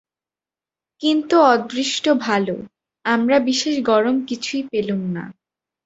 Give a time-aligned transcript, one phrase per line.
[1.01, 2.45] কিন্তু অদৃষ্ট ভাল,
[3.05, 5.23] আমরা বিশেষ গরম কিছুই পেলুম না।